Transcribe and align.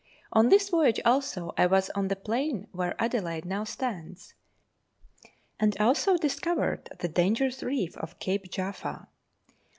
On 0.33 0.49
this 0.49 0.67
voyage 0.69 0.99
also 1.05 1.53
I 1.59 1.67
was 1.67 1.91
on 1.91 2.07
the 2.07 2.15
plain 2.15 2.65
where 2.71 2.95
Adelaide 2.99 3.45
now 3.45 3.63
stands; 3.65 4.33
and 5.59 5.77
also 5.79 6.17
discovered 6.17 6.89
the 7.01 7.07
dangerous 7.07 7.61
reef 7.61 7.95
off 7.99 8.17
Cape 8.17 8.49
Jaffa. 8.49 9.09